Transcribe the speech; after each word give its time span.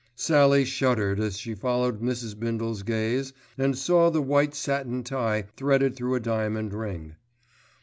Sallie 0.15 0.65
shuddered 0.65 1.19
as 1.19 1.37
she 1.37 1.53
followed 1.53 2.01
Mrs. 2.01 2.33
Bindle's 2.39 2.81
gaze 2.81 3.33
and 3.55 3.77
saw 3.77 4.09
the 4.09 4.19
white 4.19 4.55
satin 4.55 5.03
tie 5.03 5.43
threaded 5.55 5.95
through 5.95 6.15
a 6.15 6.19
diamond 6.19 6.73
ring. 6.73 7.17